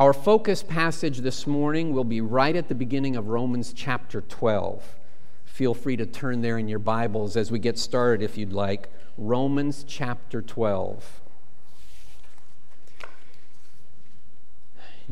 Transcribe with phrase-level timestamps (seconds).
[0.00, 4.96] Our focus passage this morning will be right at the beginning of Romans chapter 12.
[5.44, 8.88] Feel free to turn there in your Bibles as we get started if you'd like.
[9.18, 11.20] Romans chapter 12.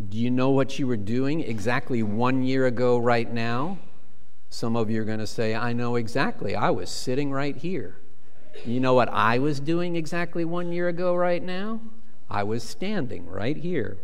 [0.08, 3.76] Do you know what you were doing exactly one year ago, right now?
[4.48, 6.56] Some of you are going to say, I know exactly.
[6.56, 7.98] I was sitting right here.
[8.64, 11.82] You know what I was doing exactly one year ago, right now?
[12.30, 13.98] I was standing right here.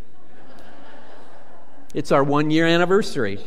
[1.95, 3.39] It's our one year anniversary.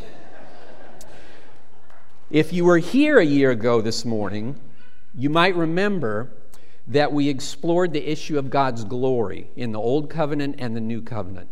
[2.31, 4.57] If you were here a year ago this morning,
[5.13, 6.31] you might remember
[6.87, 11.01] that we explored the issue of God's glory in the Old Covenant and the New
[11.01, 11.49] Covenant.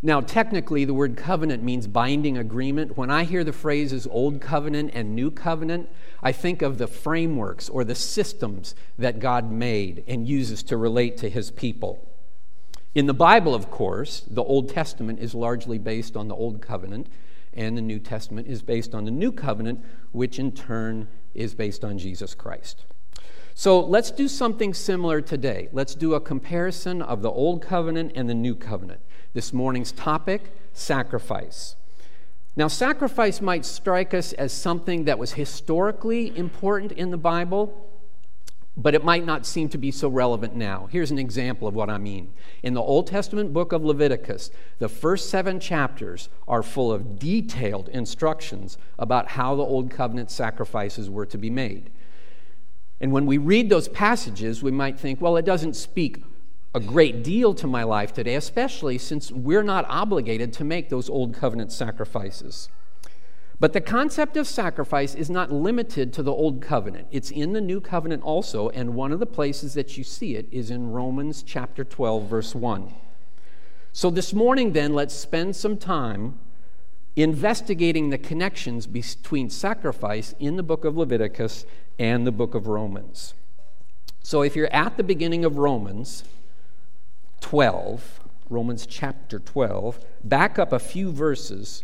[0.00, 2.96] Now, technically, the word covenant means binding agreement.
[2.96, 5.90] When I hear the phrases Old Covenant and New Covenant,
[6.22, 11.18] I think of the frameworks or the systems that God made and uses to relate
[11.18, 12.07] to his people.
[12.94, 17.08] In the Bible, of course, the Old Testament is largely based on the Old Covenant,
[17.52, 21.84] and the New Testament is based on the New Covenant, which in turn is based
[21.84, 22.86] on Jesus Christ.
[23.54, 25.68] So let's do something similar today.
[25.72, 29.00] Let's do a comparison of the Old Covenant and the New Covenant.
[29.34, 31.76] This morning's topic sacrifice.
[32.56, 37.87] Now, sacrifice might strike us as something that was historically important in the Bible,
[38.80, 40.88] but it might not seem to be so relevant now.
[40.92, 42.32] Here's an example of what I mean.
[42.62, 47.88] In the Old Testament book of Leviticus, the first seven chapters are full of detailed
[47.88, 51.90] instructions about how the Old Covenant sacrifices were to be made.
[53.00, 56.22] And when we read those passages, we might think, well, it doesn't speak
[56.72, 61.10] a great deal to my life today, especially since we're not obligated to make those
[61.10, 62.68] Old Covenant sacrifices.
[63.60, 67.08] But the concept of sacrifice is not limited to the Old Covenant.
[67.10, 70.46] It's in the New Covenant also, and one of the places that you see it
[70.52, 72.94] is in Romans chapter 12, verse 1.
[73.92, 76.38] So this morning, then, let's spend some time
[77.16, 81.66] investigating the connections between sacrifice in the book of Leviticus
[81.98, 83.34] and the book of Romans.
[84.22, 86.22] So if you're at the beginning of Romans
[87.40, 91.82] 12, Romans chapter 12, back up a few verses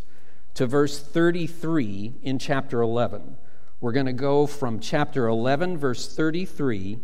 [0.54, 3.36] to verse 33 in chapter 11.
[3.80, 6.98] We're going to go from chapter 11, verse 33,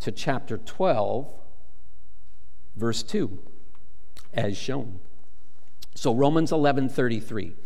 [0.00, 1.32] to chapter 12,
[2.76, 3.38] verse 2,
[4.32, 5.00] as shown.
[5.94, 7.56] So, Romans 11, 33.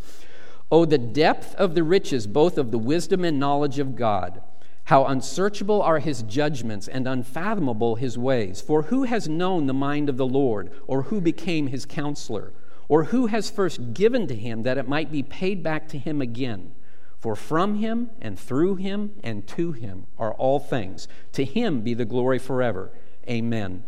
[0.72, 4.41] Oh, the depth of the riches, both of the wisdom and knowledge of God!
[4.88, 8.60] How unsearchable are his judgments and unfathomable his ways!
[8.60, 12.52] For who has known the mind of the Lord, or who became his counselor?
[12.89, 16.21] Or who has first given to him that it might be paid back to him
[16.21, 16.72] again?
[17.19, 21.09] For from him and through him and to him are all things.
[21.33, 22.91] To him be the glory forever.
[23.28, 23.84] Amen.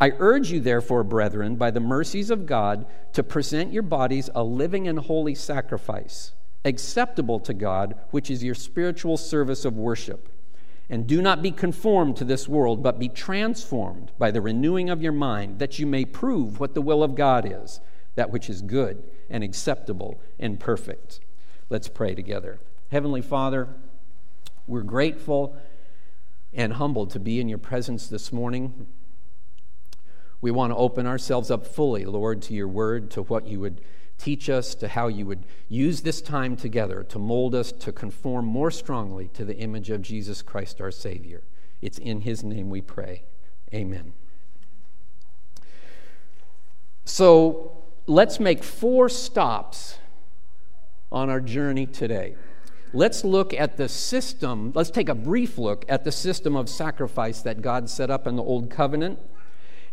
[0.00, 4.44] I urge you, therefore, brethren, by the mercies of God, to present your bodies a
[4.44, 6.34] living and holy sacrifice,
[6.64, 10.28] acceptable to God, which is your spiritual service of worship.
[10.88, 15.02] And do not be conformed to this world, but be transformed by the renewing of
[15.02, 17.80] your mind, that you may prove what the will of God is
[18.18, 21.20] that which is good and acceptable and perfect.
[21.70, 22.58] Let's pray together.
[22.90, 23.68] Heavenly Father,
[24.66, 25.56] we're grateful
[26.52, 28.88] and humbled to be in your presence this morning.
[30.40, 33.82] We want to open ourselves up fully, Lord, to your word, to what you would
[34.18, 38.46] teach us, to how you would use this time together to mold us to conform
[38.46, 41.44] more strongly to the image of Jesus Christ, our Savior.
[41.80, 43.22] It's in his name we pray.
[43.72, 44.12] Amen.
[47.04, 47.77] So,
[48.08, 49.98] let's make four stops
[51.12, 52.34] on our journey today.
[52.94, 57.42] Let's look at the system, let's take a brief look at the system of sacrifice
[57.42, 59.18] that God set up in the Old Covenant.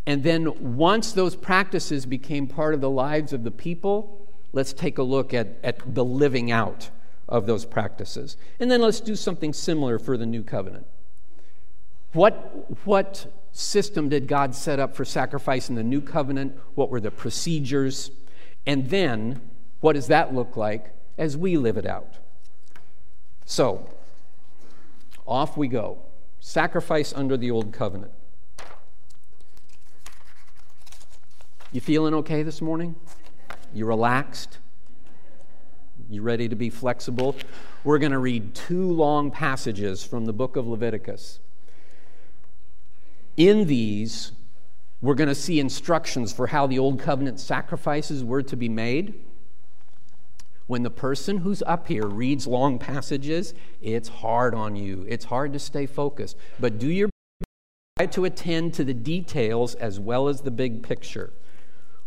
[0.08, 4.98] And then, once those practices became part of the lives of the people, let's take
[4.98, 6.92] a look at, at the living out
[7.28, 8.38] of those practices.
[8.60, 10.86] And then let's do something similar for the New Covenant.
[12.16, 16.58] What, what system did God set up for sacrifice in the new covenant?
[16.74, 18.10] What were the procedures?
[18.66, 19.42] And then,
[19.82, 22.16] what does that look like as we live it out?
[23.46, 23.90] So,
[25.28, 25.98] off we go.
[26.40, 28.14] Sacrifice under the old covenant.
[31.74, 32.96] You feeling okay this morning?
[33.74, 34.60] You relaxed?
[36.10, 37.36] You ready to be flexible?
[37.84, 41.42] We're going to read two long passages from the book of Leviticus.
[43.38, 44.32] In these,
[45.02, 49.22] we're going to see instructions for how the Old Covenant sacrifices were to be made.
[50.68, 55.06] When the person who's up here reads long passages, it's hard on you.
[55.08, 56.38] It's hard to stay focused.
[56.60, 57.10] But do your
[57.98, 61.34] best to attend to the details as well as the big picture.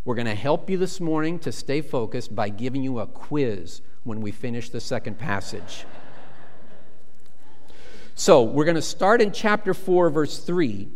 [0.04, 3.82] We're going to help you this morning to stay focused by giving you a quiz
[4.02, 5.84] when we finish the second passage.
[8.14, 10.88] So, we're going to start in chapter 4, verse 3.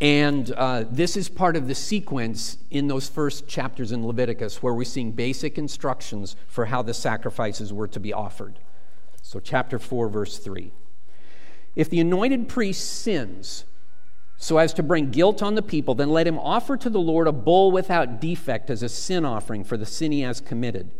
[0.00, 4.74] And uh, this is part of the sequence in those first chapters in Leviticus where
[4.74, 8.58] we're seeing basic instructions for how the sacrifices were to be offered.
[9.22, 10.70] So, chapter 4, verse 3.
[11.74, 13.64] If the anointed priest sins
[14.38, 17.26] so as to bring guilt on the people, then let him offer to the Lord
[17.26, 20.90] a bull without defect as a sin offering for the sin he has committed.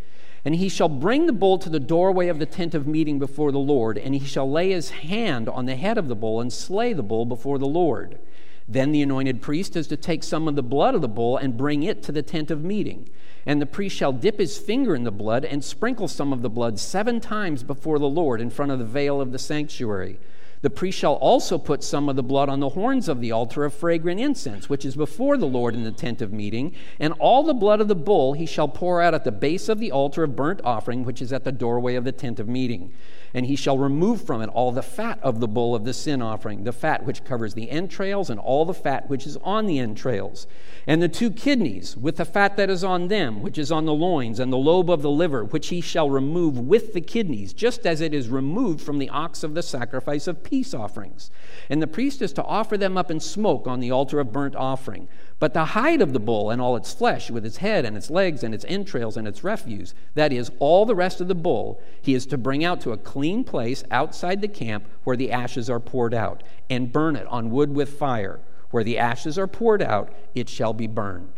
[0.45, 3.53] And he shall bring the bull to the doorway of the tent of meeting before
[3.53, 6.53] the Lord, and he shall lay his hand on the head of the bull and
[6.53, 8.19] slay the bull before the Lord.
[8.69, 11.57] Then the anointed priest is to take some of the blood of the bull and
[11.57, 13.09] bring it to the tent of meeting.
[13.45, 16.51] And the priest shall dip his finger in the blood and sprinkle some of the
[16.51, 20.19] blood seven times before the Lord in front of the veil of the sanctuary.
[20.63, 23.65] The priest shall also put some of the blood on the horns of the altar
[23.65, 27.45] of fragrant incense, which is before the Lord in the tent of meeting, and all
[27.45, 30.25] the blood of the bull he shall pour out at the base of the altar
[30.25, 32.93] of burnt offering, which is at the doorway of the tent of meeting
[33.37, 36.23] and he shall remove from it all the fat of the bull of the sin
[36.23, 39.79] offering, the fat which covers the entrails, and all the fat which is on the
[39.79, 40.47] entrails,
[40.87, 43.93] and the two kidneys with the fat that is on them, which is on the
[43.93, 47.87] loins, and the lobe of the liver, which he shall remove with the kidneys, just
[47.87, 51.31] as it is removed from the ox of the sacrifice of peace offerings.
[51.69, 54.57] And the priest is to offer them up in smoke on the altar of burnt
[54.57, 55.09] offering.
[55.39, 58.09] But the hide of the bull and all its flesh, with its head and its
[58.09, 61.81] legs and its entrails and its refuse, that is, all the rest of the bull,
[62.01, 65.69] he is to bring out to a clean place outside the camp where the ashes
[65.69, 68.41] are poured out, and burn it on wood with fire.
[68.71, 71.33] Where the ashes are poured out, it shall be burned.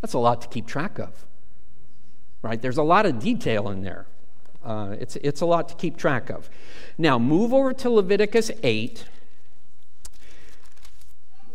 [0.00, 1.26] That's a lot to keep track of,
[2.42, 2.62] right?
[2.62, 4.06] There's a lot of detail in there.
[4.64, 6.48] Uh, it's, it's a lot to keep track of.
[6.96, 9.04] Now, move over to Leviticus 8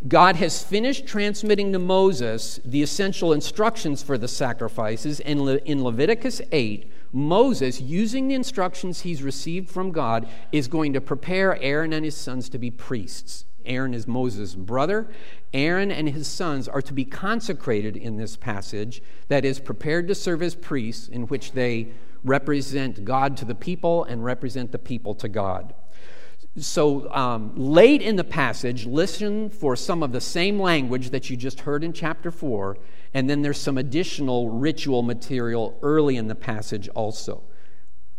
[0.08, 5.20] God has finished transmitting to Moses the essential instructions for the sacrifices.
[5.20, 10.94] And Le- in Leviticus 8, Moses, using the instructions he's received from God, is going
[10.94, 13.46] to prepare Aaron and his sons to be priests.
[13.66, 15.08] Aaron is Moses' brother.
[15.54, 20.14] Aaron and his sons are to be consecrated in this passage, that is, prepared to
[20.14, 21.88] serve as priests, in which they
[22.24, 25.74] represent God to the people and represent the people to God.
[26.58, 31.36] So, um, late in the passage, listen for some of the same language that you
[31.36, 32.78] just heard in chapter 4,
[33.14, 37.44] and then there's some additional ritual material early in the passage also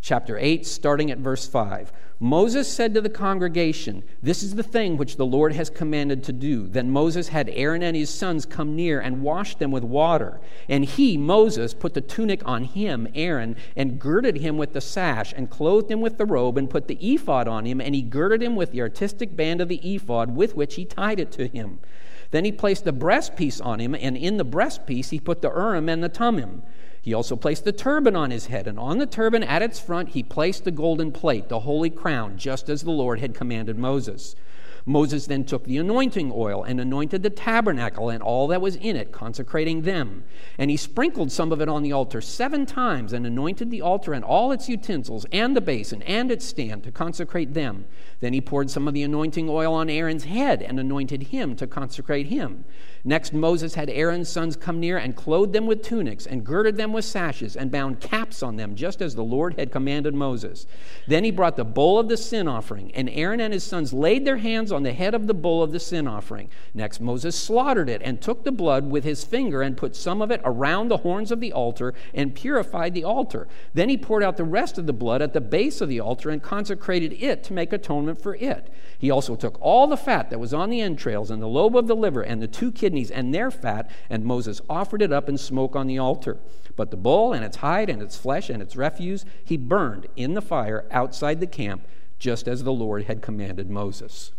[0.06, 1.92] chapter 8, starting at verse 5.
[2.20, 6.32] Moses said to the congregation, This is the thing which the Lord has commanded to
[6.32, 6.68] do.
[6.68, 10.40] Then Moses had Aaron and his sons come near and wash them with water.
[10.68, 15.34] And he, Moses, put the tunic on him, Aaron, and girded him with the sash,
[15.36, 18.44] and clothed him with the robe, and put the ephod on him, and he girded
[18.44, 21.80] him with the artistic band of the ephod with which he tied it to him.
[22.30, 25.88] Then he placed the breastpiece on him, and in the breastpiece he put the Urim
[25.88, 26.62] and the Thummim.
[27.06, 30.08] He also placed the turban on his head, and on the turban at its front
[30.08, 34.34] he placed the golden plate, the holy crown, just as the Lord had commanded Moses.
[34.88, 38.94] Moses then took the anointing oil and anointed the tabernacle and all that was in
[38.94, 40.22] it, consecrating them.
[40.58, 44.12] And he sprinkled some of it on the altar seven times and anointed the altar
[44.12, 47.86] and all its utensils and the basin and its stand to consecrate them.
[48.20, 51.66] Then he poured some of the anointing oil on Aaron's head and anointed him to
[51.66, 52.64] consecrate him.
[53.04, 56.92] Next, Moses had Aaron's sons come near and clothed them with tunics and girded them
[56.92, 60.66] with sashes and bound caps on them, just as the Lord had commanded Moses.
[61.06, 64.24] Then he brought the bowl of the sin offering, and Aaron and his sons laid
[64.24, 66.48] their hands on the head of the bull of the sin offering.
[66.72, 70.30] Next, Moses slaughtered it and took the blood with his finger and put some of
[70.30, 73.48] it around the horns of the altar and purified the altar.
[73.74, 76.30] Then he poured out the rest of the blood at the base of the altar
[76.30, 78.72] and consecrated it to make atonement for it.
[78.98, 81.86] He also took all the fat that was on the entrails and the lobe of
[81.86, 85.38] the liver and the two kidneys and their fat, and Moses offered it up in
[85.38, 86.38] smoke on the altar.
[86.76, 90.34] But the bull and its hide and its flesh and its refuse he burned in
[90.34, 91.86] the fire outside the camp,
[92.18, 94.32] just as the Lord had commanded Moses.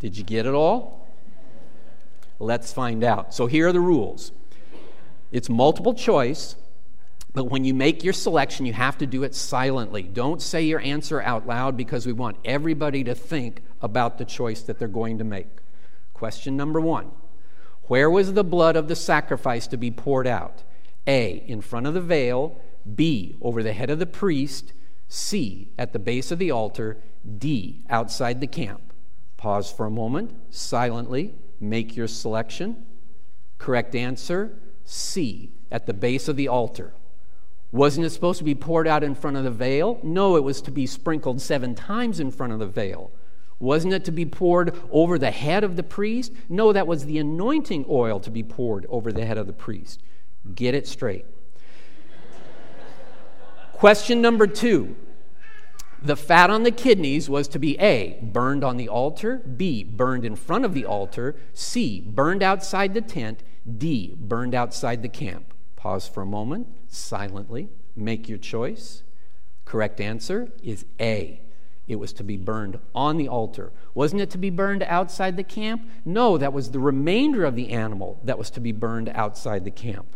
[0.00, 1.06] Did you get it all?
[2.38, 3.32] Let's find out.
[3.34, 4.32] So here are the rules
[5.30, 6.56] it's multiple choice.
[7.32, 10.02] But when you make your selection, you have to do it silently.
[10.02, 14.62] Don't say your answer out loud because we want everybody to think about the choice
[14.62, 15.46] that they're going to make.
[16.12, 17.12] Question number one
[17.84, 20.64] Where was the blood of the sacrifice to be poured out?
[21.06, 21.44] A.
[21.46, 22.60] In front of the veil.
[22.94, 23.36] B.
[23.40, 24.72] Over the head of the priest.
[25.08, 25.70] C.
[25.78, 26.98] At the base of the altar.
[27.38, 27.84] D.
[27.88, 28.89] Outside the camp.
[29.40, 32.84] Pause for a moment, silently, make your selection.
[33.56, 35.50] Correct answer C.
[35.70, 36.92] At the base of the altar.
[37.72, 39.98] Wasn't it supposed to be poured out in front of the veil?
[40.02, 43.12] No, it was to be sprinkled seven times in front of the veil.
[43.58, 46.32] Wasn't it to be poured over the head of the priest?
[46.50, 50.02] No, that was the anointing oil to be poured over the head of the priest.
[50.54, 51.24] Get it straight.
[53.72, 54.96] Question number two
[56.02, 60.24] the fat on the kidneys was to be A, burned on the altar, B, burned
[60.24, 63.42] in front of the altar, C, burned outside the tent,
[63.78, 65.52] D, burned outside the camp.
[65.76, 69.02] Pause for a moment, silently, make your choice.
[69.64, 71.40] Correct answer is A.
[71.86, 73.72] It was to be burned on the altar.
[73.94, 75.88] Wasn't it to be burned outside the camp?
[76.04, 79.70] No, that was the remainder of the animal that was to be burned outside the
[79.70, 80.06] camp.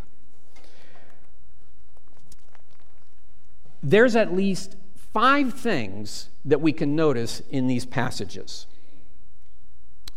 [3.82, 4.76] There's at least
[5.14, 8.66] five things that we can notice in these passages.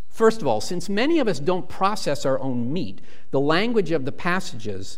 [0.09, 2.99] First of all, since many of us don't process our own meat,
[3.29, 4.97] the language of the passages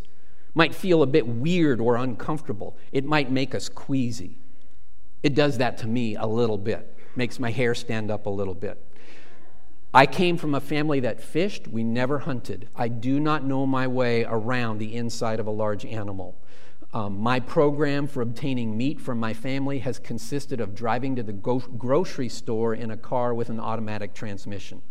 [0.56, 2.78] might feel a bit weird or uncomfortable.
[2.94, 4.38] It might make us queasy.
[5.22, 8.56] It does that to me a little bit, makes my hair stand up a little
[8.56, 8.82] bit.
[9.94, 11.68] I came from a family that fished.
[11.68, 12.70] We never hunted.
[12.74, 16.38] I do not know my way around the inside of a large animal.
[16.92, 21.34] Um, my program for obtaining meat from my family has consisted of driving to the
[21.34, 24.82] go- grocery store in a car with an automatic transmission.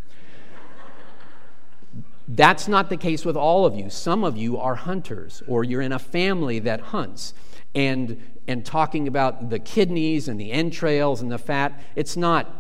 [2.28, 3.90] That's not the case with all of you.
[3.90, 7.34] Some of you are hunters, or you're in a family that hunts.
[7.74, 12.54] And, and talking about the kidneys and the entrails and the fat, it's not,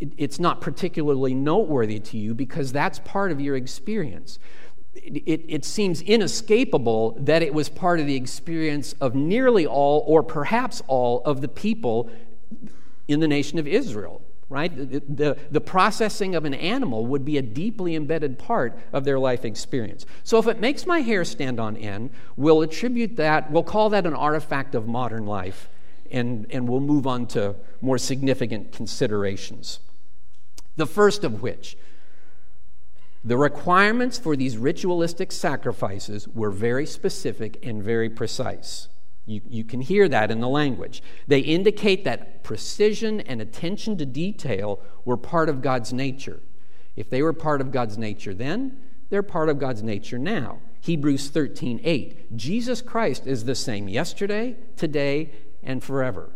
[0.00, 4.38] it's not particularly noteworthy to you because that's part of your experience
[5.04, 10.22] it, it, seems inescapable that it was part of the experience of nearly all, or
[10.22, 12.10] perhaps all, of the people
[13.06, 14.74] in the nation of Israel, right?
[14.74, 19.18] The, the, the, processing of an animal would be a deeply embedded part of their
[19.18, 20.06] life experience.
[20.24, 24.06] So if it makes my hair stand on end, we'll attribute that, we'll call that
[24.06, 25.68] an artifact of modern life,
[26.10, 29.80] and, and we'll move on to more significant considerations.
[30.76, 31.76] The first of which,
[33.24, 38.88] the requirements for these ritualistic sacrifices were very specific and very precise.
[39.26, 41.02] You, you can hear that in the language.
[41.26, 46.40] They indicate that precision and attention to detail were part of God's nature.
[46.96, 48.78] If they were part of God's nature then,
[49.10, 50.60] they're part of God's nature now.
[50.80, 52.36] Hebrews 13 8.
[52.36, 55.32] Jesus Christ is the same yesterday, today,
[55.62, 56.30] and forever.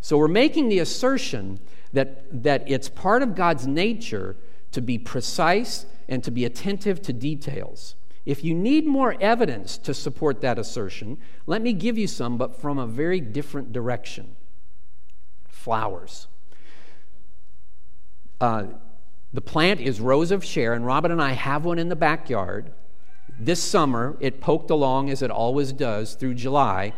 [0.00, 1.60] So we're making the assertion
[1.92, 4.36] that, that it's part of God's nature
[4.74, 7.94] to be precise and to be attentive to details.
[8.26, 12.60] If you need more evidence to support that assertion, let me give you some, but
[12.60, 14.36] from a very different direction
[15.46, 16.26] flowers.
[18.40, 18.64] Uh,
[19.32, 20.84] the plant is Rose of Sharon.
[20.84, 22.72] Robin and I have one in the backyard.
[23.38, 26.92] This summer, it poked along as it always does through July.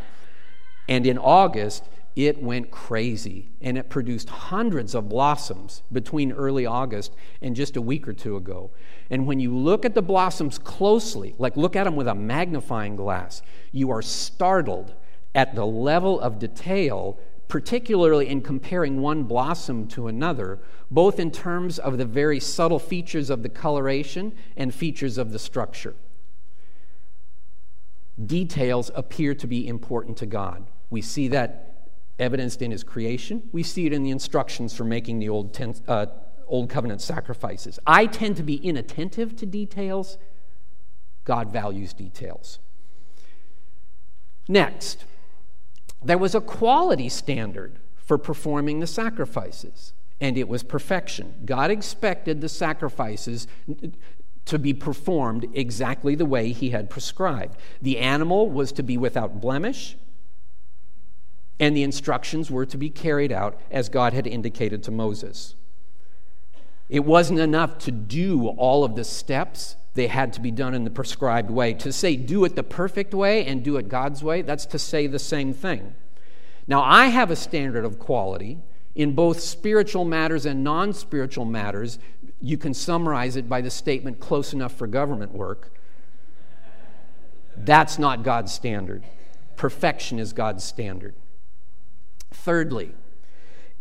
[0.89, 1.85] And in August,
[2.17, 7.83] it went crazy and it produced hundreds of blossoms between early August and just a
[7.83, 8.71] week or two ago.
[9.11, 12.97] And when you look at the blossoms closely, like look at them with a magnifying
[12.97, 14.95] glass, you are startled
[15.35, 17.19] at the level of detail,
[17.49, 20.59] particularly in comparing one blossom to another,
[20.91, 25.39] both in terms of the very subtle features of the coloration and features of the
[25.39, 25.95] structure.
[28.25, 30.67] Details appear to be important to God.
[30.89, 31.66] We see that
[32.19, 33.49] evidenced in his creation.
[33.53, 36.07] We see it in the instructions for making the Old, ten, uh,
[36.47, 37.79] Old Covenant sacrifices.
[37.87, 40.19] I tend to be inattentive to details.
[41.25, 42.59] God values details.
[44.49, 45.05] Next,
[46.05, 51.35] there was a quality standard for performing the sacrifices, and it was perfection.
[51.45, 53.49] God expected the sacrifices
[54.45, 57.57] to be performed exactly the way He had prescribed.
[57.83, 59.97] The animal was to be without blemish,
[61.59, 65.55] and the instructions were to be carried out as God had indicated to Moses.
[66.89, 70.85] It wasn't enough to do all of the steps, they had to be done in
[70.85, 71.73] the prescribed way.
[71.75, 75.07] To say do it the perfect way and do it God's way, that's to say
[75.07, 75.95] the same thing.
[76.69, 78.59] Now, I have a standard of quality
[78.95, 81.99] in both spiritual matters and non spiritual matters.
[82.41, 85.73] You can summarize it by the statement close enough for government work.
[87.57, 89.03] That's not God's standard.
[89.57, 91.15] Perfection is God's standard.
[92.31, 92.95] Thirdly,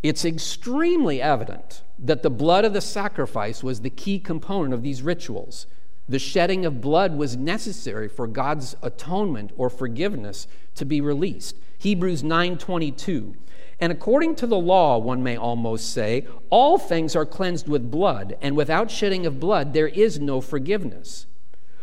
[0.02, 5.02] it's extremely evident that the blood of the sacrifice was the key component of these
[5.02, 5.66] rituals.
[6.08, 11.56] The shedding of blood was necessary for God's atonement or forgiveness to be released.
[11.78, 13.34] Hebrews 9:22.
[13.80, 18.36] And according to the law, one may almost say, all things are cleansed with blood,
[18.40, 21.26] and without shedding of blood there is no forgiveness.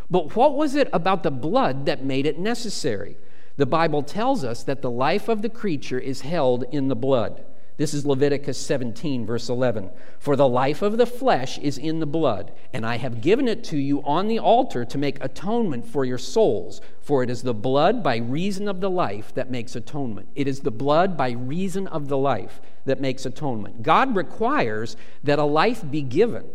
[0.09, 3.17] But what was it about the blood that made it necessary?
[3.55, 7.43] The Bible tells us that the life of the creature is held in the blood.
[7.75, 9.89] This is Leviticus 17, verse 11.
[10.19, 13.63] For the life of the flesh is in the blood, and I have given it
[13.65, 16.81] to you on the altar to make atonement for your souls.
[17.01, 20.29] For it is the blood by reason of the life that makes atonement.
[20.35, 23.81] It is the blood by reason of the life that makes atonement.
[23.81, 26.45] God requires that a life be given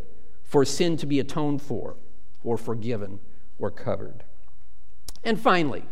[0.45, 1.97] for sin to be atoned for,
[2.45, 3.19] or forgiven,
[3.59, 4.23] or covered.
[5.25, 5.85] And finally,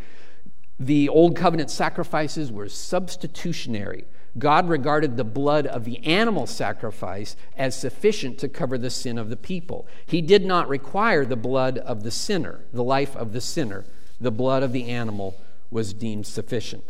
[0.78, 4.04] the Old Covenant sacrifices were substitutionary.
[4.38, 9.30] God regarded the blood of the animal sacrifice as sufficient to cover the sin of
[9.30, 9.86] the people.
[10.04, 13.86] He did not require the blood of the sinner, the life of the sinner.
[14.20, 15.38] The blood of the animal
[15.70, 16.84] was deemed sufficient.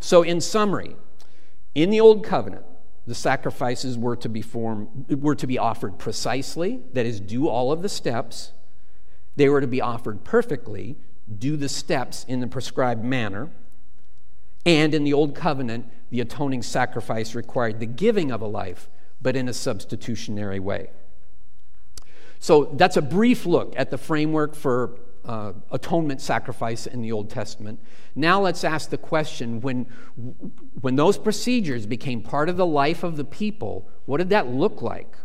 [0.00, 0.96] So, in summary,
[1.74, 2.64] in the Old Covenant,
[3.06, 7.70] the sacrifices were to be formed, were to be offered precisely, that is, do all
[7.70, 8.52] of the steps.
[9.36, 10.96] They were to be offered perfectly,
[11.38, 13.50] do the steps in the prescribed manner.
[14.66, 18.88] And in the Old Covenant, the atoning sacrifice required the giving of a life,
[19.20, 20.90] but in a substitutionary way.
[22.38, 27.30] So that's a brief look at the framework for uh, atonement sacrifice in the Old
[27.30, 27.80] Testament.
[28.14, 29.86] Now let's ask the question when,
[30.80, 34.82] when those procedures became part of the life of the people, what did that look
[34.82, 35.16] like?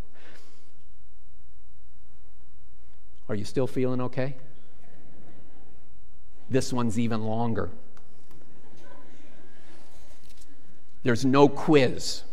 [3.27, 4.37] Are you still feeling okay?
[6.49, 7.69] This one's even longer.
[11.03, 12.23] There's no quiz.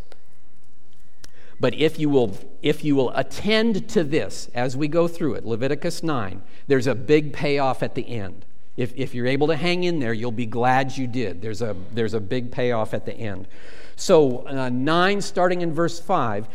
[1.58, 5.46] But if you will if you will attend to this as we go through it,
[5.46, 8.44] Leviticus 9, there's a big payoff at the end.
[8.76, 11.40] If, if you're able to hang in there, you'll be glad you did.
[11.40, 13.49] There's a, there's a big payoff at the end.
[13.94, 16.46] So, uh, 9, starting in verse 5,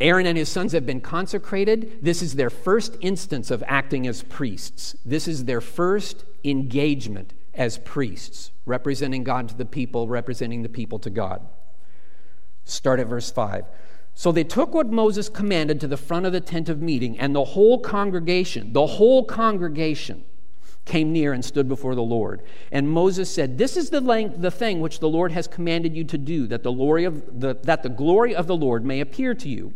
[0.00, 1.98] Aaron and his sons have been consecrated.
[2.02, 4.96] This is their first instance of acting as priests.
[5.04, 10.98] This is their first engagement as priests, representing God to the people, representing the people
[11.00, 11.46] to God.
[12.64, 13.64] Start at verse 5.
[14.14, 17.34] So they took what Moses commanded to the front of the tent of meeting, and
[17.34, 20.24] the whole congregation, the whole congregation,
[20.88, 22.42] came near and stood before the Lord.
[22.72, 26.02] And Moses said, This is the, length, the thing which the Lord has commanded you
[26.04, 29.34] to do, that the, glory of the, that the glory of the Lord may appear
[29.34, 29.72] to you.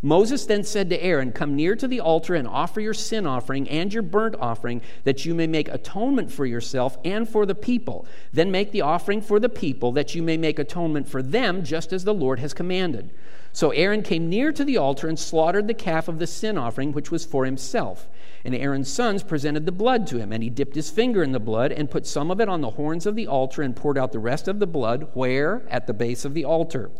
[0.00, 3.68] Moses then said to Aaron, Come near to the altar and offer your sin offering
[3.68, 8.06] and your burnt offering, that you may make atonement for yourself and for the people.
[8.32, 11.92] Then make the offering for the people, that you may make atonement for them, just
[11.92, 13.10] as the Lord has commanded.
[13.52, 16.92] So Aaron came near to the altar and slaughtered the calf of the sin offering,
[16.92, 18.08] which was for himself.
[18.44, 21.38] And Aaron's sons presented the blood to him, and he dipped his finger in the
[21.38, 24.12] blood and put some of it on the horns of the altar and poured out
[24.12, 25.62] the rest of the blood, where?
[25.68, 26.90] At the base of the altar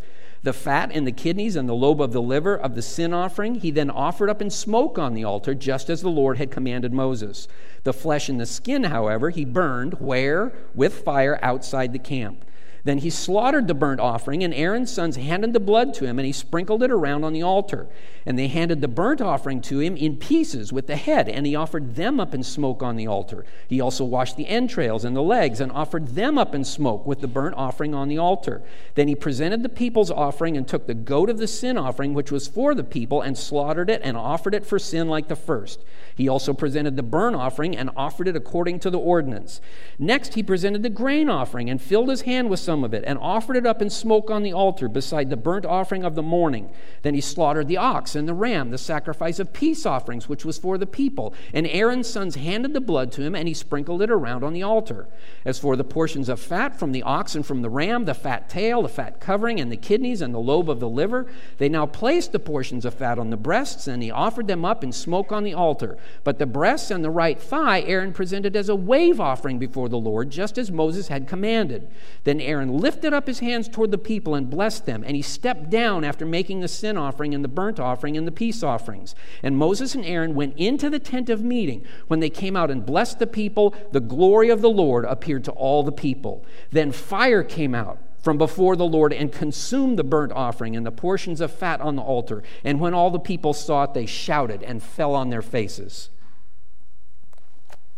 [0.43, 3.57] the fat and the kidneys and the lobe of the liver of the sin offering
[3.57, 6.93] he then offered up in smoke on the altar, just as the Lord had commanded
[6.93, 7.47] Moses.
[7.85, 10.53] The flesh and the skin, however, he burned where?
[10.75, 12.45] With fire outside the camp.
[12.85, 16.27] Then he slaughtered the burnt offering, and Aaron's sons handed the blood to him, and
[16.27, 17.87] he sprinkled it around on the altar.
[18.27, 21.55] And they handed the burnt offering to him in pieces with the head, and he
[21.55, 23.45] offered them up in smoke on the altar.
[23.69, 27.21] He also washed the entrails and the legs, and offered them up in smoke with
[27.21, 28.63] the burnt offering on the altar.
[28.97, 32.33] Then he presented the people's offering, and took the goat of the sin offering, which
[32.33, 35.85] was for the people, and slaughtered it, and offered it for sin like the first.
[36.17, 39.61] He also presented the burnt offering, and offered it according to the ordinance.
[40.01, 43.05] Next, he presented the grain offering, and filled his hand with some some of it,
[43.07, 46.23] and offered it up in smoke on the altar beside the burnt offering of the
[46.23, 46.71] morning.
[47.03, 50.57] Then he slaughtered the ox and the ram, the sacrifice of peace offerings, which was
[50.57, 51.35] for the people.
[51.53, 54.63] And Aaron's sons handed the blood to him, and he sprinkled it around on the
[54.63, 55.07] altar.
[55.45, 58.49] As for the portions of fat from the ox and from the ram, the fat
[58.49, 61.27] tail, the fat covering, and the kidneys, and the lobe of the liver,
[61.59, 64.83] they now placed the portions of fat on the breasts, and he offered them up
[64.83, 65.99] in smoke on the altar.
[66.25, 69.99] But the breasts and the right thigh Aaron presented as a wave offering before the
[69.99, 71.91] Lord, just as Moses had commanded.
[72.25, 75.23] Then Aaron Aaron lifted up his hands toward the people and blessed them, and he
[75.23, 79.17] stepped down after making the sin offering and the burnt offering and the peace offerings.
[79.43, 81.85] And Moses and Aaron went into the tent of meeting.
[82.07, 85.51] When they came out and blessed the people, the glory of the Lord appeared to
[85.51, 86.45] all the people.
[86.71, 90.93] Then fire came out from before the Lord and consumed the burnt offering and the
[90.93, 92.45] portions of fat on the altar.
[92.63, 96.11] And when all the people saw it, they shouted and fell on their faces.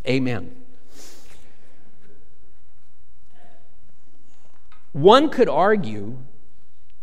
[0.08, 0.63] Amen.
[4.94, 6.18] One could argue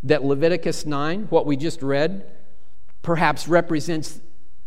[0.02, 2.24] that Leviticus 9, what we just read,
[3.02, 4.20] perhaps represents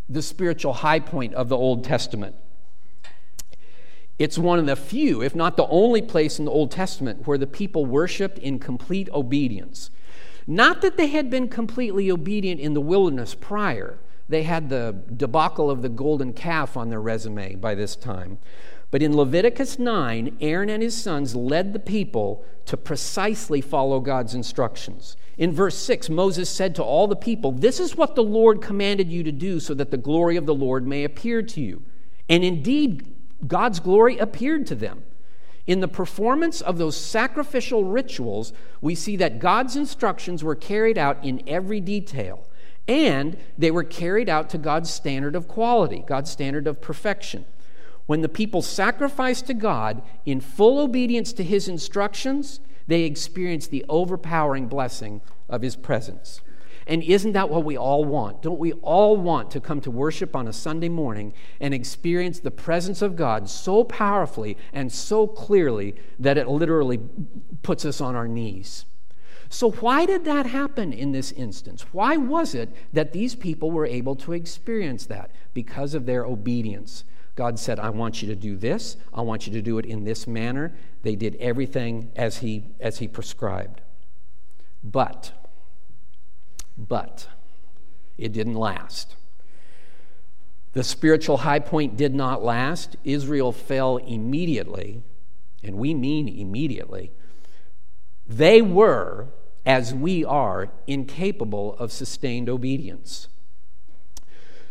[0.08, 2.36] the spiritual high point of the Old Testament.
[4.20, 7.40] It's one of the few, if not the only place in the Old Testament where
[7.40, 9.90] the people worshiped in complete obedience.
[10.46, 13.98] Not that they had been completely obedient in the wilderness prior,
[14.30, 18.38] they had the debacle of the golden calf on their resume by this time.
[18.96, 24.34] But in Leviticus 9, Aaron and his sons led the people to precisely follow God's
[24.34, 25.18] instructions.
[25.38, 29.12] In verse 6, Moses said to all the people, This is what the Lord commanded
[29.12, 31.84] you to do so that the glory of the Lord may appear to you.
[32.30, 33.14] And indeed,
[33.46, 35.04] God's glory appeared to them.
[35.68, 41.22] In the performance of those sacrificial rituals, we see that God's instructions were carried out
[41.22, 42.48] in every detail,
[42.88, 47.44] and they were carried out to God's standard of quality, God's standard of perfection.
[48.06, 53.86] When the people sacrificed to God in full obedience to his instructions, they experienced the
[53.90, 56.42] overpowering blessing of his presence.
[56.88, 58.44] And isn't that what we all want?
[58.44, 62.52] Don't we all want to come to worship on a Sunday morning and experience the
[62.52, 67.00] presence of God so powerfully and so clearly that it literally
[67.64, 68.86] puts us on our knees?
[69.50, 71.86] So, why did that happen in this instance?
[71.92, 75.32] Why was it that these people were able to experience that?
[75.54, 77.04] Because of their obedience.
[77.36, 78.96] God said, I want you to do this.
[79.14, 80.74] I want you to do it in this manner.
[81.04, 83.82] They did everything as He, as he prescribed.
[84.84, 85.34] But,
[86.78, 87.28] but,
[88.18, 89.16] it didn't last.
[90.74, 92.96] The spiritual high point did not last.
[93.04, 95.02] Israel fell immediately,
[95.64, 97.12] and we mean immediately.
[98.28, 99.28] They were,
[99.66, 103.28] as we are, incapable of sustained obedience.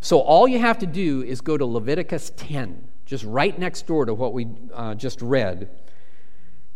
[0.05, 4.05] So all you have to do is go to Leviticus 10, just right next door
[4.05, 5.71] to what we uh, just read.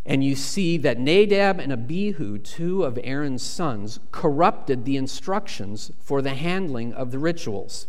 [0.07, 6.23] And you see that Nadab and Abihu, two of Aaron's sons, corrupted the instructions for
[6.23, 7.87] the handling of the rituals.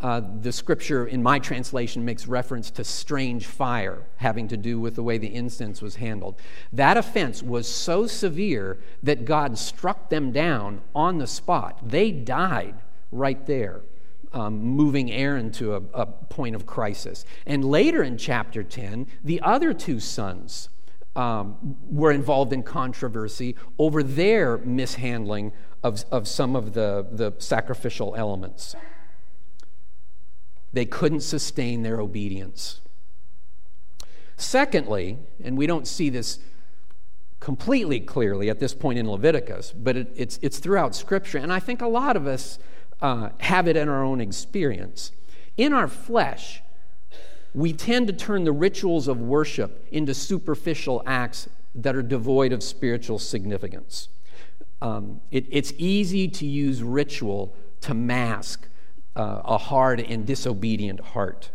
[0.00, 4.94] Uh, the scripture in my translation makes reference to strange fire having to do with
[4.94, 6.40] the way the incense was handled.
[6.72, 11.86] That offense was so severe that God struck them down on the spot.
[11.86, 12.76] They died
[13.12, 13.82] right there
[14.32, 17.24] um, moving Aaron to a, a point of crisis.
[17.46, 20.68] And later in chapter 10, the other two sons
[21.16, 28.14] um, were involved in controversy over their mishandling of, of some of the, the sacrificial
[28.16, 28.76] elements.
[30.72, 32.80] They couldn't sustain their obedience.
[34.36, 36.38] Secondly, and we don't see this
[37.40, 41.58] completely clearly at this point in Leviticus, but it, it's, it's throughout Scripture, and I
[41.58, 42.58] think a lot of us
[43.02, 45.12] uh, have it in our own experience.
[45.56, 46.62] In our flesh,
[47.54, 52.62] we tend to turn the rituals of worship into superficial acts that are devoid of
[52.62, 54.08] spiritual significance.
[54.82, 58.68] Um, it, it's easy to use ritual to mask
[59.16, 61.50] uh, a hard and disobedient heart.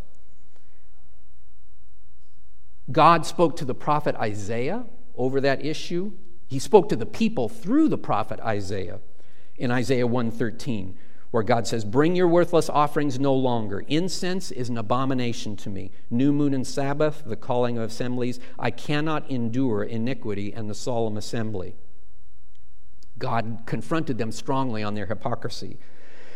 [2.91, 6.11] God spoke to the prophet Isaiah over that issue.
[6.47, 8.99] He spoke to the people through the prophet Isaiah
[9.57, 10.95] in Isaiah 113
[11.31, 13.83] where God says, Bring your worthless offerings no longer.
[13.87, 15.91] Incense is an abomination to me.
[16.09, 18.39] New moon and Sabbath, the calling of assemblies.
[18.57, 21.75] I cannot endure iniquity and the solemn assembly.
[23.17, 25.77] God confronted them strongly on their hypocrisy.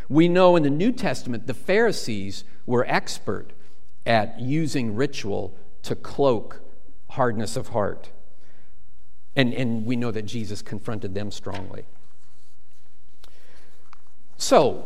[0.07, 3.51] We know in the New Testament the Pharisees were expert
[4.05, 6.61] at using ritual to cloak
[7.11, 8.11] hardness of heart.
[9.35, 11.85] And, and we know that Jesus confronted them strongly.
[14.39, 14.85] So,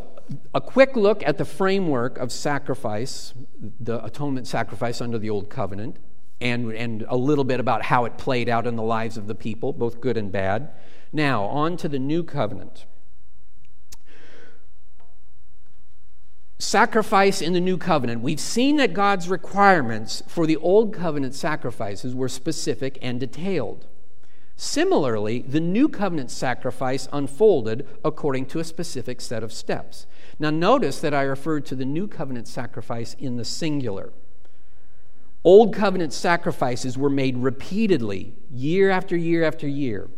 [0.52, 3.32] a quick look at the framework of sacrifice,
[3.78, 5.96] the atonement sacrifice under the Old Covenant,
[6.40, 9.34] and, and a little bit about how it played out in the lives of the
[9.34, 10.72] people, both good and bad.
[11.12, 12.84] Now, on to the New Covenant.
[16.58, 18.22] Sacrifice in the New Covenant.
[18.22, 23.86] We've seen that God's requirements for the Old Covenant sacrifices were specific and detailed.
[24.56, 30.06] Similarly, the new covenant sacrifice unfolded according to a specific set of steps.
[30.38, 34.12] Now, notice that I referred to the new covenant sacrifice in the singular.
[35.42, 40.08] Old covenant sacrifices were made repeatedly, year after year after year.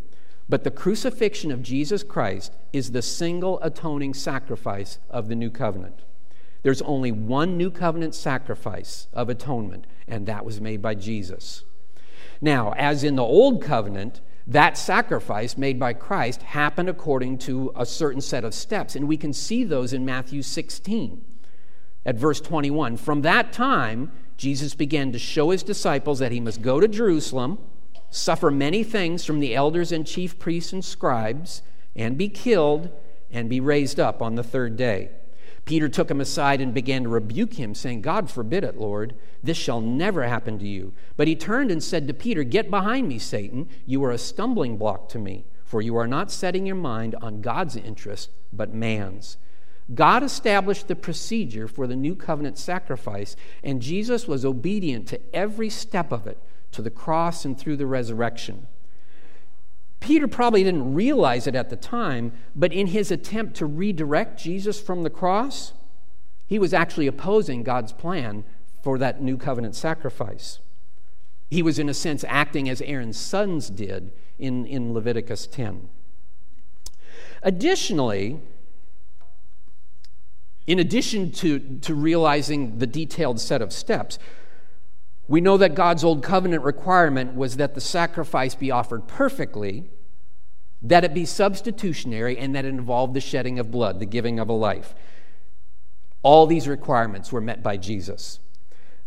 [0.49, 6.03] But the crucifixion of Jesus Christ is the single atoning sacrifice of the new covenant.
[6.63, 11.65] There's only one new covenant sacrifice of atonement, and that was made by Jesus.
[12.41, 17.85] Now, as in the old covenant, that sacrifice made by Christ happened according to a
[17.85, 18.95] certain set of steps.
[18.95, 21.25] And we can see those in Matthew 16
[22.05, 22.97] at verse 21.
[22.97, 27.59] From that time, Jesus began to show his disciples that he must go to Jerusalem,
[28.11, 31.63] suffer many things from the elders and chief priests and scribes,
[31.97, 32.91] and be killed,
[33.31, 35.11] and be raised up on the third day.
[35.67, 39.17] Peter took him aside and began to rebuke him, saying, God forbid it, Lord.
[39.43, 40.95] This shall never happen to you.
[41.17, 43.69] But he turned and said to Peter, Get behind me, Satan.
[43.85, 47.43] You are a stumbling block to me, for you are not setting your mind on
[47.43, 49.39] God's interest, but man's.
[49.93, 55.69] God established the procedure for the new covenant sacrifice, and Jesus was obedient to every
[55.69, 56.39] step of it,
[56.73, 58.69] to the cross and through the resurrection.
[60.07, 64.81] Peter probably didn't realize it at the time, but in his attempt to redirect Jesus
[64.81, 65.73] from the cross,
[66.47, 68.45] he was actually opposing God's plan
[68.85, 70.61] for that new covenant sacrifice.
[71.51, 75.89] He was, in a sense, acting as Aaron's sons did in, in Leviticus 10.
[77.43, 78.41] Additionally,
[80.69, 84.21] in addition to, to realizing the detailed set of steps,
[85.27, 89.91] we know that God's old covenant requirement was that the sacrifice be offered perfectly,
[90.83, 94.49] that it be substitutionary, and that it involved the shedding of blood, the giving of
[94.49, 94.95] a life.
[96.23, 98.41] All these requirements were met by Jesus.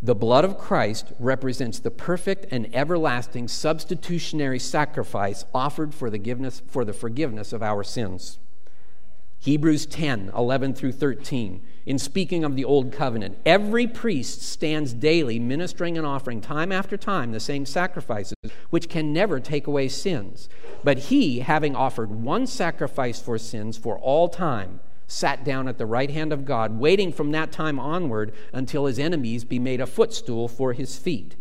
[0.02, 6.62] The blood of Christ represents the perfect and everlasting substitutionary sacrifice offered for the, forgiveness,
[6.66, 8.38] for the forgiveness of our sins.
[9.42, 11.62] Hebrews 10 11 through 13.
[11.86, 16.98] In speaking of the Old Covenant, every priest stands daily ministering and offering time after
[16.98, 18.36] time the same sacrifices,
[18.68, 20.50] which can never take away sins.
[20.84, 25.86] But he, having offered one sacrifice for sins for all time, sat down at the
[25.86, 29.86] right hand of God, waiting from that time onward until his enemies be made a
[29.86, 31.34] footstool for his feet.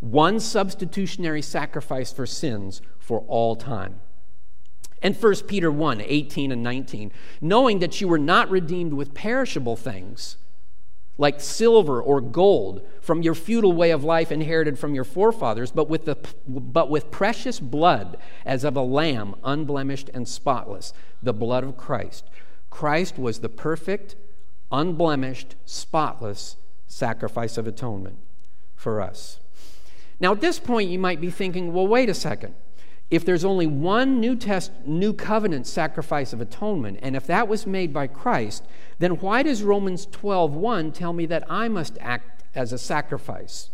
[0.00, 4.00] One substitutionary sacrifice for sins for all time.
[5.02, 9.76] And 1 Peter 1 18 and 19, knowing that you were not redeemed with perishable
[9.76, 10.36] things
[11.18, 15.90] like silver or gold from your feudal way of life inherited from your forefathers, but
[15.90, 21.64] with, the, but with precious blood as of a lamb, unblemished and spotless, the blood
[21.64, 22.24] of Christ.
[22.70, 24.14] Christ was the perfect,
[24.70, 26.56] unblemished, spotless
[26.86, 28.18] sacrifice of atonement
[28.76, 29.40] for us.
[30.20, 32.54] Now, at this point, you might be thinking, well, wait a second
[33.10, 37.66] if there's only one new test new covenant sacrifice of atonement and if that was
[37.66, 38.64] made by Christ
[38.98, 43.70] then why does Romans 12:1 tell me that I must act as a sacrifice?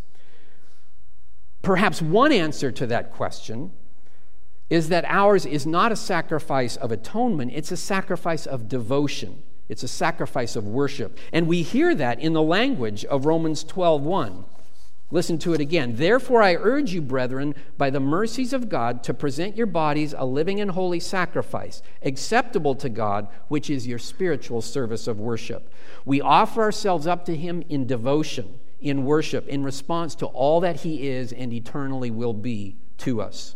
[1.63, 3.73] Perhaps one answer to that question
[4.71, 9.43] is that ours is not a sacrifice of atonement it's a sacrifice of devotion.
[9.67, 11.19] It's a sacrifice of worship.
[11.33, 14.45] And we hear that in the language of Romans 12:1
[15.15, 15.95] Listen to it again.
[15.95, 20.27] Therefore, I urge you, brethren, by the mercies of God, to present your bodies a
[20.27, 25.73] living and holy sacrifice, acceptable to God, which is your spiritual service of worship.
[26.05, 30.81] We offer ourselves up to Him in devotion, in worship, in response to all that
[30.81, 33.55] He is and eternally will be to us.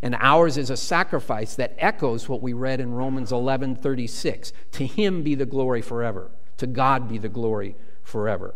[0.00, 4.50] And ours is a sacrifice that echoes what we read in Romans 11 36.
[4.72, 8.54] To Him be the glory forever, to God be the glory forever.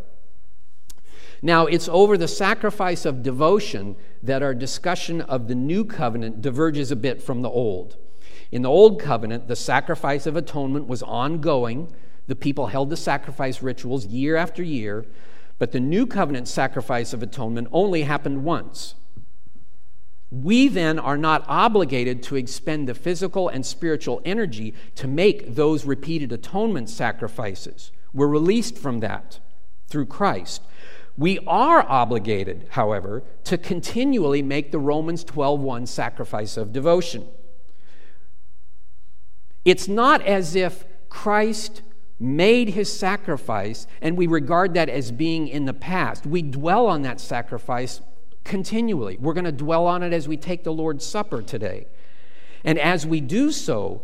[1.43, 6.91] Now, it's over the sacrifice of devotion that our discussion of the new covenant diverges
[6.91, 7.97] a bit from the old.
[8.53, 11.93] In the old covenant, the sacrifice of atonement was ongoing.
[12.27, 15.07] The people held the sacrifice rituals year after year,
[15.59, 18.95] but the new covenant sacrifice of atonement only happened once.
[20.31, 25.85] We then are not obligated to expend the physical and spiritual energy to make those
[25.85, 27.91] repeated atonement sacrifices.
[28.13, 29.41] We're released from that
[29.89, 30.63] through Christ.
[31.17, 37.29] We are obligated, however, to continually make the Romans 12:1 sacrifice of devotion.
[39.65, 41.83] It's not as if Christ
[42.19, 46.27] made his sacrifice and we regard that as being in the past.
[46.27, 48.01] We dwell on that sacrifice
[48.45, 49.17] continually.
[49.19, 51.87] We're going to dwell on it as we take the Lord's Supper today.
[52.65, 54.03] And as we do so,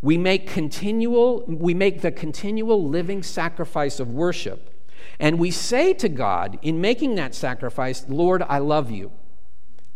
[0.00, 4.77] we make continual we make the continual living sacrifice of worship
[5.18, 9.12] and we say to God in making that sacrifice, Lord, I love you.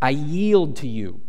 [0.01, 1.21] I yield to you.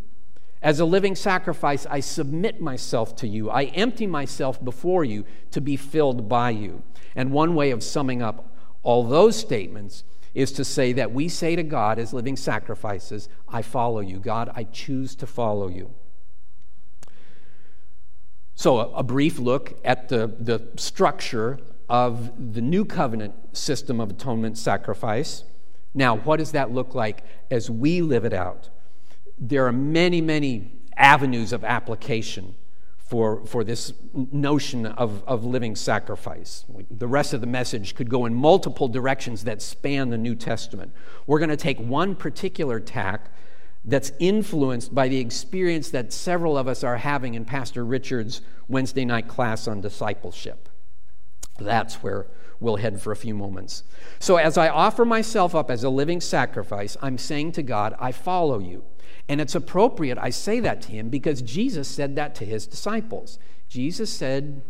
[0.62, 3.50] As a living sacrifice, I submit myself to you.
[3.50, 6.84] I empty myself before you to be filled by you.
[7.16, 8.50] And one way of summing up
[8.82, 13.62] all those statements is to say that we say to God as living sacrifices, I
[13.62, 14.20] follow you.
[14.20, 15.92] God, I choose to follow you.
[18.56, 21.60] So, a, brief look at the, the structure
[21.90, 25.44] of the new covenant system of atonement sacrifice.
[25.94, 28.70] Now, what does that look like as we live it out?
[29.38, 32.56] There are many, many avenues of application
[32.98, 36.66] for, for this notion of, of living sacrifice.
[36.90, 40.92] The rest of the message could go in multiple directions that span the New Testament.
[41.28, 43.30] We're going to take one particular tack
[43.86, 49.06] that's influenced by the experience that several of us are having in Pastor Richard's Wednesday
[49.06, 50.70] night class on discipleship.
[51.60, 52.28] That's where
[52.60, 53.84] we'll head for a few moments.
[54.20, 58.12] So, as I offer myself up as a living sacrifice, I'm saying to God, I
[58.12, 58.84] follow you.
[59.30, 63.40] And it's appropriate I say that to him because Jesus said that to his disciples.
[63.70, 64.62] Jesus said,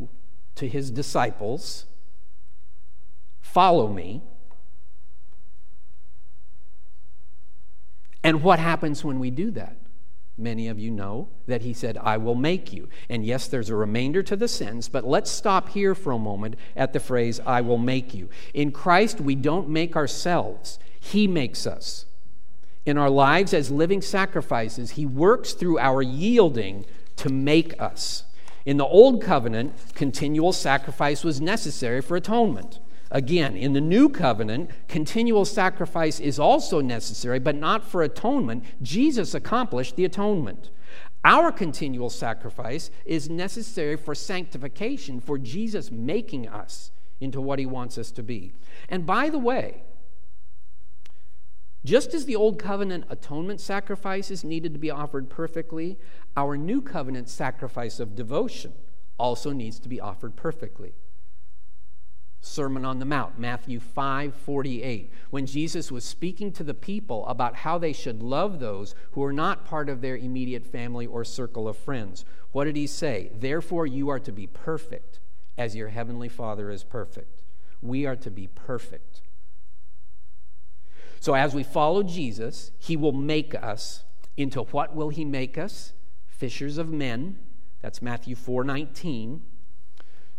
[0.55, 1.85] to his disciples,
[3.41, 4.23] Follow me.
[8.23, 9.75] And what happens when we do that?
[10.37, 12.89] Many of you know that he said, I will make you.
[13.07, 16.55] And yes, there's a remainder to the sentence, but let's stop here for a moment
[16.75, 18.29] at the phrase, I will make you.
[18.53, 22.05] In Christ, we don't make ourselves, he makes us.
[22.85, 26.85] In our lives as living sacrifices, he works through our yielding
[27.17, 28.23] to make us.
[28.65, 32.79] In the Old Covenant, continual sacrifice was necessary for atonement.
[33.13, 38.65] Again, in the new covenant, continual sacrifice is also necessary, but not for atonement.
[38.81, 40.71] Jesus accomplished the atonement.
[41.23, 47.99] Our continual sacrifice is necessary for sanctification, for Jesus making us into what he wants
[47.99, 48.53] us to be.
[48.89, 49.83] And by the way,
[51.85, 55.99] just as the old covenant atonement sacrifices needed to be offered perfectly,
[56.35, 58.73] our new covenant sacrifice of devotion
[59.19, 60.95] also needs to be offered perfectly.
[62.45, 67.55] Sermon on the Mount, Matthew 5 48, when Jesus was speaking to the people about
[67.55, 71.69] how they should love those who are not part of their immediate family or circle
[71.69, 72.25] of friends.
[72.51, 73.31] What did he say?
[73.33, 75.19] Therefore, you are to be perfect
[75.57, 77.43] as your heavenly Father is perfect.
[77.81, 79.21] We are to be perfect.
[81.21, 84.03] So, as we follow Jesus, he will make us
[84.35, 85.93] into what will he make us?
[86.27, 87.39] Fishers of men.
[87.81, 89.43] That's Matthew 4 19.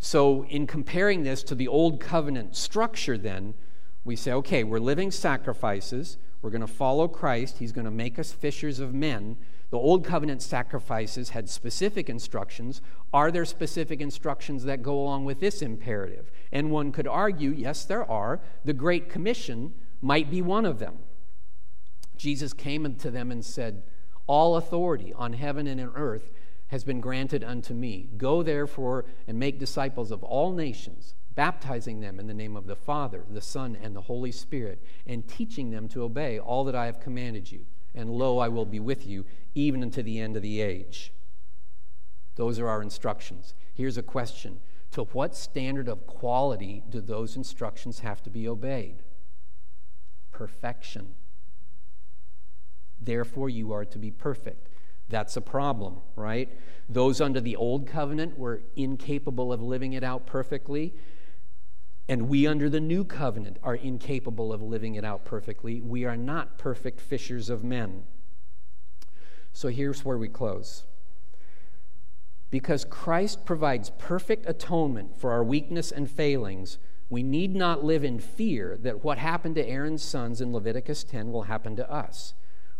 [0.05, 3.55] So, in comparing this to the old covenant structure, then,
[4.05, 6.19] we say, okay, we're living sacrifices.
[6.43, 7.57] We're going to follow Christ.
[7.57, 9.38] He's going to make us fishers of men.
[9.71, 12.83] The old covenant sacrifices had specific instructions.
[13.14, 16.31] Are there specific instructions that go along with this imperative?
[16.53, 18.43] And one could argue, yes, there are.
[18.62, 20.99] The Great Commission might be one of them.
[22.19, 23.83] Jesus came to them and said,
[24.27, 26.31] All authority on heaven and on earth
[26.68, 28.09] has been granted unto me.
[28.16, 32.77] Go therefore and make disciples of all nations, baptizing them in the name of the
[32.77, 36.87] Father, the Son, and the Holy Spirit, and teaching them to obey all that I
[36.87, 37.66] have commanded you.
[37.94, 39.24] And lo, I will be with you
[39.55, 41.12] even unto the end of the age.
[42.37, 43.55] Those are our instructions.
[43.74, 44.61] Here's a question
[44.92, 49.03] To what standard of quality do those instructions have to be obeyed?
[50.33, 51.14] Perfection.
[53.00, 54.68] Therefore, you are to be perfect.
[55.09, 56.49] That's a problem, right?
[56.88, 60.95] Those under the old covenant were incapable of living it out perfectly.
[62.09, 65.81] And we under the new covenant are incapable of living it out perfectly.
[65.81, 68.05] We are not perfect fishers of men.
[69.53, 70.85] So here's where we close.
[72.51, 78.19] Because Christ provides perfect atonement for our weakness and failings, we need not live in
[78.19, 82.35] fear that what happened to Aaron's sons in Leviticus 10 will happen to us.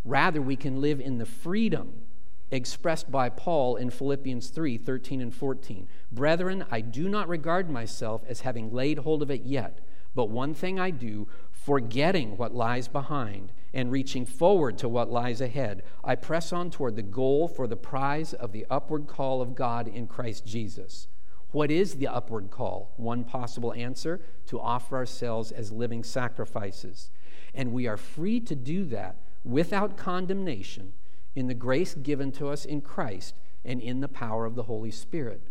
[0.05, 2.03] Rather, we can live in the freedom
[2.51, 5.89] expressed by Paul in Philippians 3 13 and 14.
[6.13, 9.81] Brethren, I do not regard myself as having laid hold of it yet,
[10.15, 15.41] but one thing I do, forgetting what lies behind and reaching forward to what lies
[15.41, 19.55] ahead, I press on toward the goal for the prize of the upward call of
[19.55, 21.09] God in Christ Jesus.
[21.51, 22.93] What is the upward call?
[22.97, 27.11] One possible answer to offer ourselves as living sacrifices.
[27.55, 30.93] And we are free to do that without condemnation
[31.35, 34.91] in the grace given to us in Christ and in the power of the Holy
[34.91, 35.43] Spirit.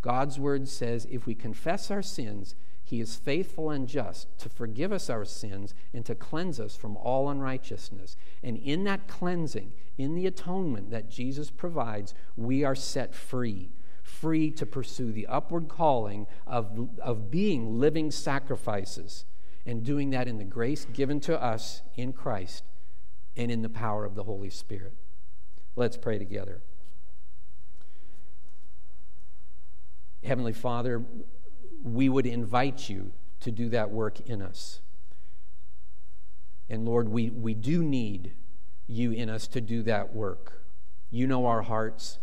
[0.00, 2.54] God's word says if we confess our sins,
[2.84, 6.96] he is faithful and just to forgive us our sins and to cleanse us from
[6.96, 8.16] all unrighteousness.
[8.44, 13.70] And in that cleansing, in the atonement that Jesus provides, we are set free.
[14.04, 19.24] Free to pursue the upward calling of, of being living sacrifices
[19.66, 22.62] and doing that in the grace given to us in Christ
[23.36, 24.94] and in the power of the Holy Spirit.
[25.76, 26.60] Let's pray together.
[30.24, 31.04] Heavenly Father,
[31.82, 34.80] we would invite you to do that work in us.
[36.68, 38.32] And Lord, we, we do need
[38.88, 40.64] you in us to do that work.
[41.10, 42.18] You know our hearts.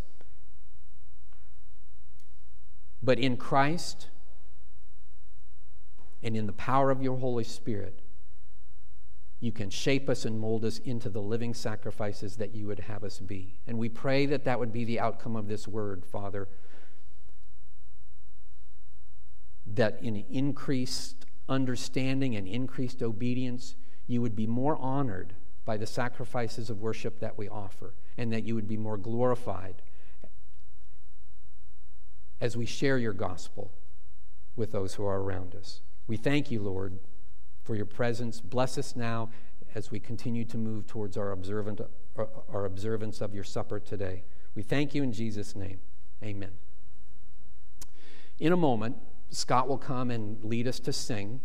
[3.02, 4.08] But in Christ
[6.22, 8.00] and in the power of your Holy Spirit,
[9.40, 13.04] you can shape us and mold us into the living sacrifices that you would have
[13.04, 13.60] us be.
[13.66, 16.48] And we pray that that would be the outcome of this word, Father.
[19.66, 23.74] That in increased understanding and increased obedience,
[24.06, 28.44] you would be more honored by the sacrifices of worship that we offer, and that
[28.44, 29.82] you would be more glorified
[32.40, 33.72] as we share your gospel
[34.56, 35.80] with those who are around us.
[36.06, 36.98] We thank you, Lord
[37.64, 38.40] for your presence.
[38.40, 39.30] Bless us now
[39.74, 44.22] as we continue to move towards our, observant, uh, our observance of your supper today.
[44.54, 45.80] We thank you in Jesus' name.
[46.22, 46.52] Amen.
[48.38, 48.96] In a moment,
[49.30, 51.40] Scott will come and lead us to sing,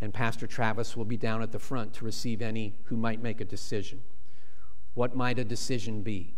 [0.00, 3.40] and Pastor Travis will be down at the front to receive any who might make
[3.40, 4.02] a decision.
[4.94, 6.35] What might a decision be?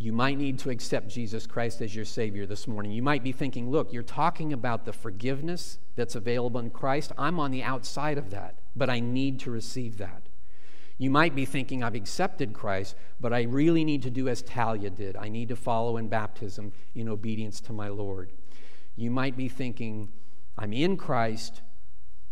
[0.00, 2.92] You might need to accept Jesus Christ as your Savior this morning.
[2.92, 7.10] You might be thinking, look, you're talking about the forgiveness that's available in Christ.
[7.18, 10.28] I'm on the outside of that, but I need to receive that.
[10.98, 14.90] You might be thinking, I've accepted Christ, but I really need to do as Talia
[14.90, 15.16] did.
[15.16, 18.32] I need to follow in baptism in obedience to my Lord.
[18.94, 20.10] You might be thinking,
[20.56, 21.62] I'm in Christ,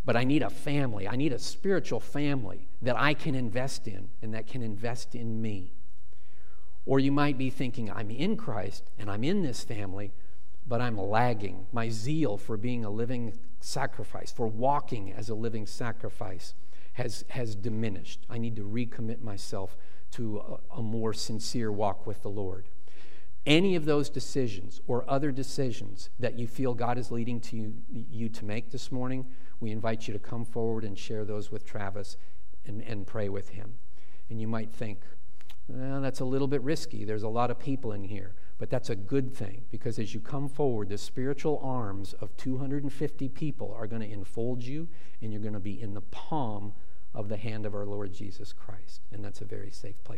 [0.05, 1.07] but I need a family.
[1.09, 5.41] I need a spiritual family that I can invest in and that can invest in
[5.43, 5.76] me.
[6.87, 10.13] Or you might be thinking, I'm in Christ and I'm in this family,
[10.67, 11.67] but I'm lagging.
[11.73, 16.55] My zeal for being a living sacrifice, for walking as a living sacrifice,
[16.95, 18.25] has, has diminished.
[18.31, 19.77] I need to recommit myself
[20.13, 22.69] to a, a more sincere walk with the Lord.
[23.45, 27.75] Any of those decisions or other decisions that you feel God is leading to you,
[27.89, 29.27] you to make this morning,
[29.61, 32.17] we invite you to come forward and share those with Travis
[32.65, 33.75] and, and pray with him.
[34.31, 35.01] And you might think,
[35.69, 37.05] well, that's a little bit risky.
[37.05, 38.35] There's a lot of people in here.
[38.59, 43.29] But that's a good thing because as you come forward, the spiritual arms of 250
[43.31, 44.89] people are going to enfold you
[45.21, 46.73] and you're going to be in the palm
[47.15, 49.03] of the hand of our Lord Jesus Christ.
[49.13, 50.15] And that's a very safe place.